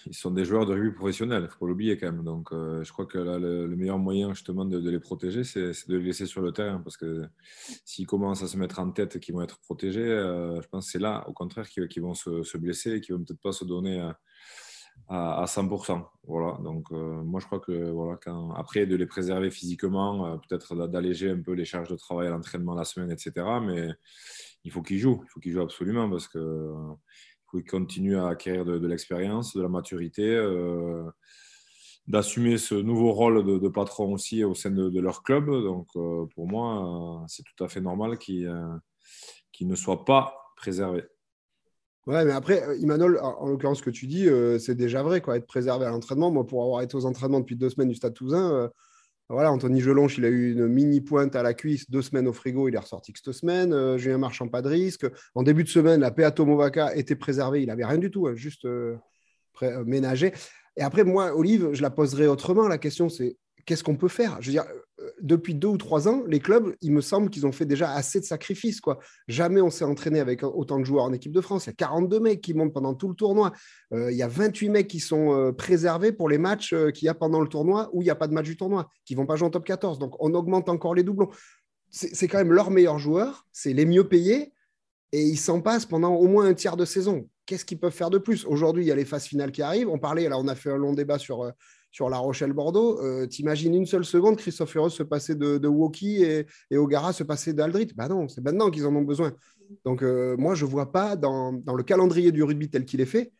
[0.07, 2.23] Ils sont des joueurs de rugby professionnels, il faut l'oublier quand même.
[2.23, 6.05] Donc, euh, je crois que le, meilleur moyen justement de, les protéger, c'est de les
[6.05, 6.81] laisser sur le terrain.
[6.81, 7.25] Parce que
[7.87, 10.93] s'ils commencent à se mettre en tête qu'ils vont être protégés, euh, je pense que
[10.93, 14.01] c'est là, au contraire, qu'ils vont se, blesser et qu'ils vont peut-être pas se donner
[15.09, 16.05] à, 100%.
[16.25, 16.59] Voilà.
[16.63, 21.31] Donc, euh, moi, je crois que voilà, quand, après, de les préserver physiquement, peut-être d'alléger
[21.31, 23.33] un peu les charges de travail à l'entraînement la semaine, etc.
[23.63, 23.89] Mais
[24.65, 25.21] il faut qu'il joue.
[25.25, 26.73] Il faut qu'il joue absolument parce que euh,
[27.51, 31.05] faut qu'il continue à acquérir de, l'expérience, de la maturité, euh,
[32.07, 35.47] d'assumer ce nouveau rôle de, patron aussi au sein de, leur club.
[35.47, 38.51] Donc, euh, pour moi, c'est tout à fait normal qu'il
[39.61, 41.05] ne soit pas préservé.
[42.07, 45.47] Ouais, mais après, Imanol, en, l'occurrence, ce que tu dis, c'est déjà vrai, quoi, être
[45.47, 46.31] préservé à l'entraînement.
[46.31, 48.71] Moi, pour avoir été aux entraînements depuis deux semaines du Stade Toulousain,
[49.29, 52.33] voilà, Anthony Gelonche, il a eu une mini pointe à la cuisse, deux semaines au
[52.33, 53.97] frigo, il est ressorti que cette semaine.
[53.97, 55.07] Julien Marchand, pas de risque.
[55.35, 58.35] En début de semaine, la Peato Movaca était préservée, il n'avait rien du tout, hein,
[58.35, 58.67] juste
[59.87, 60.33] ménagé.
[60.77, 62.69] Et après, moi, Olive, je la poserai autrement.
[62.69, 64.39] La question, c'est qu'est-ce qu'on peut faire?
[64.41, 64.81] Je veux dire, euh,
[65.21, 68.21] depuis deux ou trois ans, les clubs, il me semble qu'ils ont fait déjà assez
[68.21, 68.81] de sacrifices.
[68.81, 68.99] Quoi.
[69.29, 71.67] Jamais on s'est entraîné avec autant de joueurs en équipe de France.
[71.67, 73.53] Il y a 42 mecs qui montent pendant tout le tournoi.
[73.93, 77.09] Euh, il y a 28 mecs qui sont euh, préservés pour les matchs qu'il y
[77.09, 79.21] a pendant le tournoi où il n'y a pas de match du tournoi, qui ne
[79.21, 79.99] vont pas jouer en top 14.
[79.99, 81.31] Donc on augmente encore les doublons.
[81.91, 84.53] C'est quand même leurs meilleurs joueurs, c'est les mieux payés,
[85.13, 87.29] et ils s'en passent pendant au moins un tiers de saison.
[87.47, 88.45] Qu'est-ce qu'ils peuvent faire de plus?
[88.47, 89.89] Aujourd'hui, il y a les phases finales qui arrivent.
[89.89, 91.53] On parlait, là, on a fait un long débat sur
[91.95, 93.01] sur La Rochelle-Bordeaux.
[93.05, 97.13] Euh, T'imagines une seule seconde Christophe Heroes se passer de, de Woki et, et Ogara
[97.13, 99.33] se passer d'Aldrit Bah non, c'est maintenant qu'ils en ont besoin.
[99.85, 103.01] Donc euh, moi, je ne vois pas dans, dans, le calendrier du rugby tel qu'il
[103.01, 103.33] est fait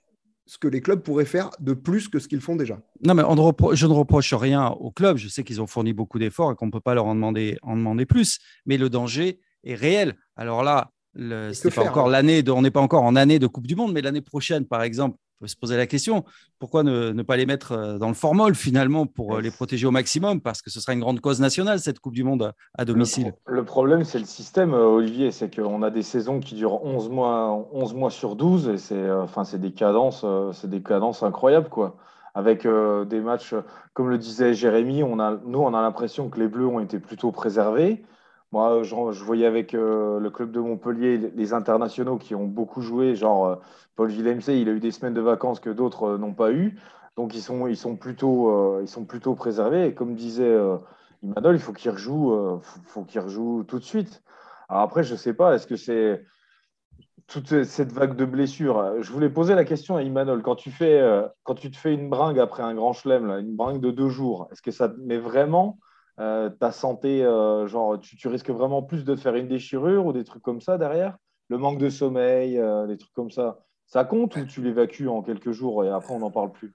[0.47, 2.79] ce que les clubs pourraient faire de plus que ce qu'ils font déjà.
[3.05, 3.25] Non, mais
[3.73, 5.17] je ne reproche rien aux clubs.
[5.17, 7.59] Je sais qu'ils ont fourni beaucoup d'efforts et qu'on ne peut pas leur en demander,
[7.63, 8.39] en demander plus.
[8.67, 10.15] Mais le danger est réel.
[10.37, 13.67] Alors là, le, pas encore hein l'année on n'est pas encore en année de Coupe
[13.67, 16.25] du Monde, mais l'année prochaine, par exemple, on peut se poser la question
[16.59, 19.91] pourquoi ne, pas les mettre euh, dans le formol finalement pour euh, les protéger au
[19.91, 20.41] maximum?
[20.41, 23.35] Parce que ce sera une grande cause nationale cette Coupe du Monde à, domicile.
[23.47, 25.31] Le, problème, c'est le système, euh, Olivier.
[25.31, 29.11] C'est qu'on a des saisons qui durent 11 mois, 11 mois sur 12 et c'est
[29.11, 30.25] enfin, des, cadences,
[30.65, 31.69] des cadences incroyables.
[31.69, 31.97] quoi.
[32.37, 33.55] Avec des matchs,
[33.93, 36.99] comme le disait Jérémy, on a, nous, on a l'impression que les Bleus ont été
[36.99, 38.03] plutôt préservés.
[38.55, 43.17] Moi, je, voyais avec euh, le club de Montpellier les internationaux qui ont beaucoup joué,
[43.17, 43.57] genre euh,
[43.97, 46.79] Paul Villemc, il a eu des semaines de vacances que d'autres euh, n'ont pas eu.
[47.17, 49.89] Donc, ils sont, ils sont, plutôt, ils sont plutôt préservés.
[49.89, 50.57] Et comme disait
[51.25, 54.23] Imanol, il faut qu'il rejoue, faut, qu'il rejoue tout de suite.
[54.69, 56.25] Alors après, je ne sais pas, est-ce que c'est
[57.27, 60.43] toute cette vague de blessures Je voulais poser la question à Imanol.
[60.43, 61.03] Quand tu, fais,
[61.43, 64.49] quand tu te fais une bringue après un grand chelem, une bringue de deux jours,
[64.53, 65.79] est-ce que ça te met vraiment
[66.21, 70.25] euh, ta santé, euh, genre, tu, risques vraiment plus de faire une déchirure ou des
[70.25, 71.17] trucs comme ça derrière?
[71.49, 75.23] Le manque de sommeil, euh, des trucs comme ça, ça compte ou tu l'évacues en
[75.23, 76.73] quelques jours et après on n'en parle plus?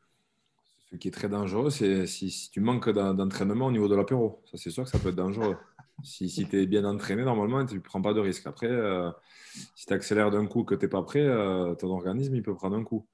[0.92, 4.42] Ce qui est très dangereux, c'est si, tu manques d'entraînement au niveau de l'apéro.
[4.46, 5.56] Ça, c'est sûr que ça peut être dangereux.
[6.04, 8.48] Si, si tu es bien entraîné, normalement, tu ne prends pas de risque.
[8.48, 8.70] Après,
[9.76, 11.26] si tu accélères d'un coup que tu n'es pas prêt,
[11.78, 13.08] ton organisme, il peut prendre un coup.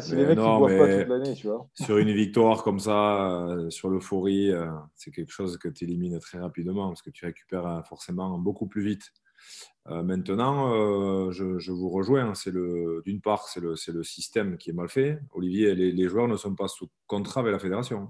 [0.00, 1.68] si les mecs ne boivent pas toute l'année, tu vois.
[1.74, 4.52] Sur une victoire comme ça, sur l'euphorie,
[4.96, 8.82] c'est quelque chose que tu élimines très rapidement parce que tu récupères forcément beaucoup plus
[8.82, 9.12] vite.
[9.86, 12.34] maintenant, je, vous rejoins.
[12.34, 15.20] C'est le, d'une part, c'est le, c'est le système qui est mal fait.
[15.32, 18.08] Olivier, les, les joueurs ne sont pas sous contrat avec la fédération.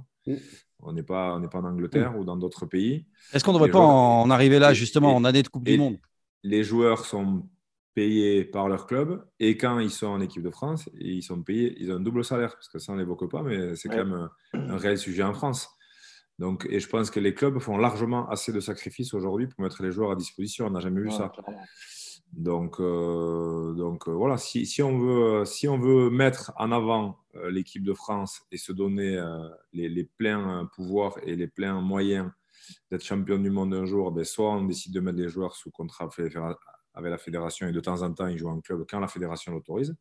[0.80, 3.04] On n'est pas, on pas en Angleterre ou dans d'autres pays.
[3.32, 5.98] Est-ce qu'on ne devrait pas en arriver là, justement, en année de Coupe du Monde
[6.44, 7.48] Les joueurs sont
[7.94, 11.74] payés par leur club et quand ils sont en équipe de France, ils sont payés,
[11.80, 14.28] ils ont un double salaire parce que ça on l'évoque pas, mais c'est quand même
[14.52, 15.68] un, réel sujet en France.
[16.38, 19.82] Donc, et je pense que les clubs font largement assez de sacrifices aujourd'hui pour mettre
[19.82, 20.66] les joueurs à disposition.
[20.66, 21.32] On n'a jamais vu ça.
[22.32, 27.18] Donc, euh, donc euh, voilà, si, si, on veut, si on veut mettre en avant
[27.34, 29.20] euh, l'équipe de France et se donner
[29.72, 32.30] les, les, pleins pouvoirs et les pleins moyens
[32.90, 35.70] d'être champion du monde un jour, ben soit on décide de mettre les joueurs sous
[35.70, 36.08] contrat
[36.94, 39.52] avec la fédération et de temps en temps ils jouent en club quand la fédération
[39.52, 39.96] l'autorise.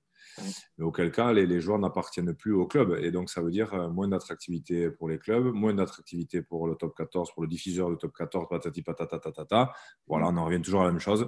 [0.78, 2.98] Mais auquel cas, les, les joueurs n'appartiennent plus au club.
[3.02, 6.96] Et donc, ça veut dire moins d'attractivité pour les clubs, moins d'attractivité pour le top
[6.96, 9.74] 14, pour le diffuseur du top 14, patati patata.
[10.06, 11.28] Voilà, on en revient toujours à la même chose.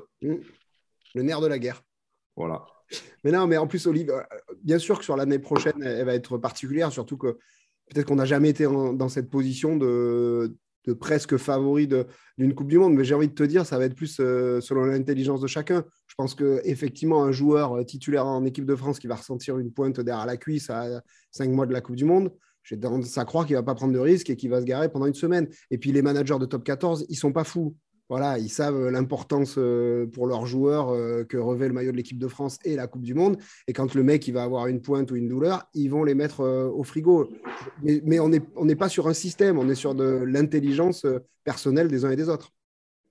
[1.16, 1.84] Le nerf de la guerre.
[2.36, 2.66] Voilà.
[3.24, 4.12] Mais non, mais en plus, Olive,
[4.64, 7.38] bien sûr que sur l'année prochaine, elle va être particulière, surtout que
[7.90, 11.88] peut-être qu'on n'a jamais été dans cette position de, de presque favori
[12.38, 12.94] d'une Coupe du Monde.
[12.94, 15.84] Mais j'ai envie de te dire, ça va être plus euh, selon l'intelligence de chacun.
[16.08, 19.72] Je pense qu'effectivement, un joueur euh, titulaire en équipe de France qui va ressentir une
[19.72, 22.32] pointe derrière la cuisse à cinq mois de la Coupe du Monde,
[22.64, 24.66] j'ai tendance à croire qu'il ne va pas prendre de risque et qu'il va se
[24.66, 25.48] garer pendant une semaine.
[25.72, 27.76] Et puis les managers de top 14, ils ne sont pas fous
[28.10, 32.18] voilà, ils savent l'importance euh, pour leurs joueurs euh, que revêt le maillot de l'équipe
[32.18, 33.38] de France et la Coupe du Monde.
[33.68, 36.42] Et quand le mec va avoir une pointe ou une douleur, ils vont les mettre
[36.42, 37.30] euh, au frigo.
[37.84, 41.06] Mais, on n'est pas sur un système, on est sur de l'intelligence
[41.44, 42.52] personnelle des uns et des autres.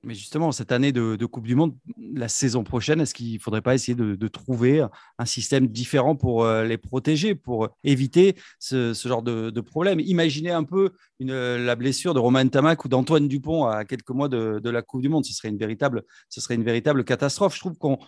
[0.05, 1.75] Mais justement, cette année de, Coupe du Monde,
[2.15, 4.87] la saison prochaine, est-ce qu'il ne faudrait pas essayer de, trouver
[5.19, 9.99] un système différent pour euh, les protéger, pour éviter ce, genre de, problème?
[9.99, 14.71] Imaginez un peu la blessure de Romain Tamac ou d'Antoine Dupont à quelques mois de,
[14.71, 15.25] la Coupe du Monde.
[15.25, 17.57] Ce serait une véritable, catastrophe.
[17.57, 17.99] Je trouve qu'on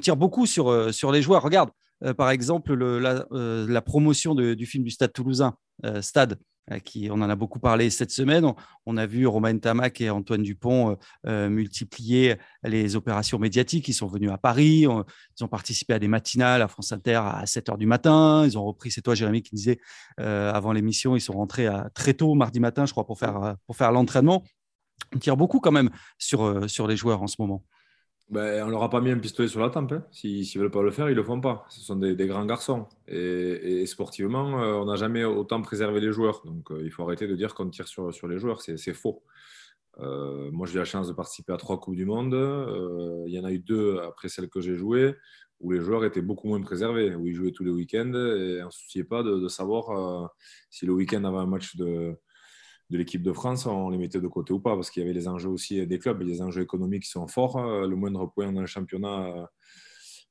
[0.00, 1.42] tire beaucoup sur, euh, sur les joueurs.
[1.42, 1.70] Regarde,
[2.04, 5.54] euh, par exemple, la, promotion du film du Stade toulousain,
[6.02, 6.38] Stade
[6.84, 8.44] qui, on en a beaucoup parlé cette semaine.
[8.86, 13.88] On, a vu Romain Tamac et Antoine Dupont multiplier les opérations médiatiques.
[13.88, 17.46] Ils sont venus à Paris, ils ont participé à des matinales à France Inter à
[17.46, 18.44] 7 h du matin.
[18.44, 19.78] Ils ont repris, c'est toi Jérémy qui disait
[20.18, 24.42] avant l'émission, ils sont rentrés à, très tôt mardi matin, je crois, pour faire, l'entraînement.
[25.14, 27.64] On tire beaucoup quand même sur les joueurs en ce moment.
[28.30, 29.92] Ben, on leur a pas mis un pistolet sur la tempe.
[29.92, 30.04] Hein.
[30.12, 31.64] S'ils ne veulent pas le faire, ils le font pas.
[31.70, 32.86] Ce sont des, grands garçons.
[33.06, 36.42] Et, sportivement, euh, on n'a jamais autant préservé les joueurs.
[36.44, 38.60] Donc euh, il faut arrêter de dire qu'on tire sur, les joueurs.
[38.60, 39.22] C'est faux.
[40.00, 42.34] Euh, moi, j'ai eu la chance de participer à trois Coupes du Monde.
[43.26, 45.14] il y en a eu deux après celles que j'ai jouées,
[45.60, 48.66] où les joueurs étaient beaucoup moins préservés, où ils jouaient tous les week-ends et on
[48.66, 50.30] ne se souciait pas de, de savoir
[50.68, 52.14] si le week-end avait un match de,
[52.90, 55.14] de l'équipe de France, on les mettait de côté ou pas, parce qu'il y avait
[55.14, 57.60] les enjeux aussi des clubs, les enjeux économiques qui sont forts.
[57.60, 59.48] Le moindre point dans le championnat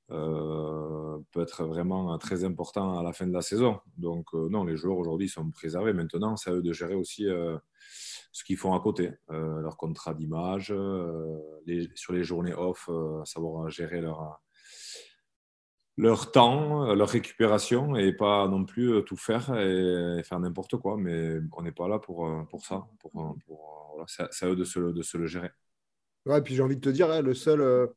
[0.09, 3.79] euh, peut être vraiment très important à la fin de la saison.
[3.97, 5.91] Donc euh, non, les joueurs aujourd'hui sont préservés.
[5.91, 7.57] Maintenant, c'est à eux de gérer aussi euh,
[8.31, 10.67] ce qu'ils font à côté, leur contrat d'image,
[11.95, 12.89] sur les journées off,
[13.25, 14.39] savoir gérer leur
[15.97, 20.95] leur temps, leur récupération et pas non plus euh, tout faire et, faire n'importe quoi.
[20.97, 22.87] Mais on n'est pas là pour, euh, pour ça.
[22.99, 25.49] Pour, euh, pour voilà, c'est à eux de se, de se, le gérer.
[26.25, 27.89] Ouais, puis j'ai envie de te dire, hein, le seul,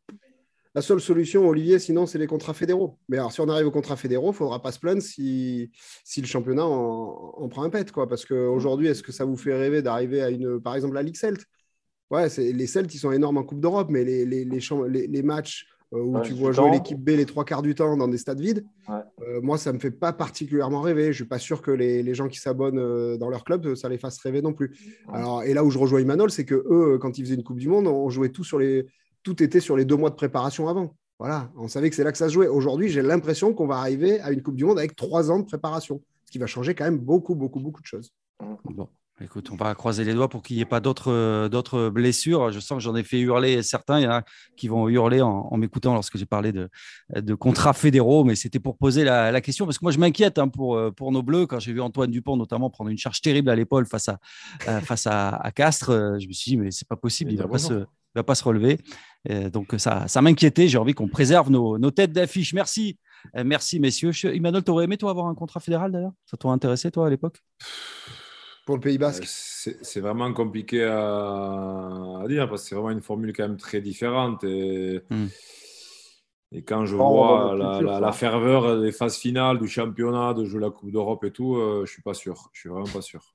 [0.75, 2.99] la seule solution, Olivier, sinon, c'est les contrats fédéraux.
[3.09, 5.71] Mais alors, si on arrive aux contrats fédéraux, il ne faudra pas se plaindre si,
[6.05, 7.91] si le championnat en, prend un pet.
[7.93, 8.09] Quoi.
[8.09, 11.17] Parce qu'aujourd'hui, est-ce que ça vous fait rêver d'arriver à une, par exemple, la Ligue
[11.17, 11.45] Celt
[12.09, 15.69] Ouais, les Celtes, ils sont énormes en Coupe d'Europe, mais les, les, les, les matchs
[15.93, 18.41] euh, où tu vois jouer l'équipe B les trois quarts du temps dans des stades
[18.41, 18.65] vides.
[18.89, 21.05] Euh, moi, ça ne me fait pas particulièrement rêver.
[21.05, 23.75] Je ne suis pas sûr que les, les gens qui s'abonnent euh, dans leur club,
[23.75, 24.77] ça les fasse rêver non plus.
[25.13, 27.59] Alors, et là où je rejoins Emmanuel, c'est que eux, quand ils faisaient une Coupe
[27.59, 28.87] du Monde, on jouait tout sur les,
[29.23, 30.95] tout était sur les deux mois de préparation avant.
[31.19, 32.47] Voilà, on savait que c'est là que ça se jouait.
[32.47, 35.45] Aujourd'hui, j'ai l'impression qu'on va arriver à une Coupe du Monde avec trois ans de
[35.45, 38.11] préparation, ce qui va changer quand même beaucoup, beaucoup, beaucoup de choses.
[38.65, 38.89] Bon.
[39.23, 42.51] Écoute, on va croiser les doigts pour qu'il n'y ait pas d'autres, d'autres blessures.
[42.53, 43.99] Je sens que j'en ai fait hurler certains.
[43.99, 44.23] Il y en a
[44.57, 46.71] qui vont hurler en, m'écoutant lorsque j'ai parlé de,
[47.15, 50.49] de, contrats fédéraux, mais c'était pour poser la, question parce que moi je m'inquiète hein,
[50.49, 51.47] pour, pour nos Bleus.
[51.47, 54.19] Quand j'ai vu Antoine Dupont notamment prendre une charge terrible à l'épaule face à,
[54.81, 57.59] face à, Castres, je me suis dit mais c'est pas possible, il ne va, pas
[57.59, 58.79] se, va pas se relever.
[59.53, 60.67] donc ça, ça m'inquiétait.
[60.67, 62.55] J'ai envie qu'on préserve nos, nos têtes d'affiche.
[62.55, 62.99] Merci.
[63.45, 64.13] Merci, messieurs.
[64.25, 66.13] Emmanuel, tu aurais aimé, toi, avoir un contrat fédéral d'ailleurs?
[66.25, 67.43] Ça t'aurait intéressé, toi, à l'époque?
[68.71, 73.03] Pour le Pays Basque euh, C'est vraiment compliqué à, dire parce que c'est vraiment une
[73.03, 74.45] formule quand même très différente.
[74.45, 75.27] Et, hmm.
[76.53, 80.93] et quand je vois la, ferveur des phases finales du championnat, de jouer la Coupe
[80.93, 82.49] d'Europe et tout, euh, je ne suis pas sûr.
[82.53, 83.35] Je suis vraiment pas sûr.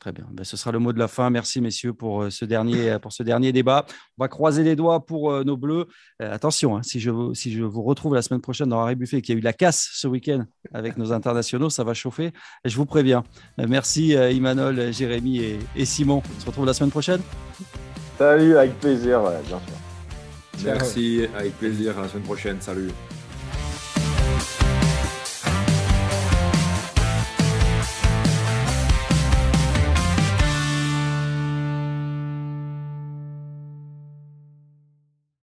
[0.00, 0.26] Très bien.
[0.30, 1.30] Ben, ce sera le mot de la fin.
[1.30, 3.86] Merci, messieurs, pour euh, ce dernier, euh, pour ce dernier débat.
[4.18, 5.86] On va croiser les doigts pour euh, nos bleus.
[6.20, 9.34] attention, hein, si, je, si je vous retrouve la semaine prochaine dans Harry Buffet, qu'il
[9.34, 12.32] y a eu la casse ce week-end avec nos internationaux, ça va chauffer.
[12.64, 13.24] Je vous préviens.
[13.56, 16.22] merci, Imanol, Jérémy et, et, Simon.
[16.36, 17.20] On se retrouve la semaine prochaine.
[18.18, 19.60] Salut, avec plaisir, bien sûr.
[20.64, 21.98] Merci, avec plaisir.
[21.98, 22.60] À la semaine prochaine.
[22.60, 22.90] Salut.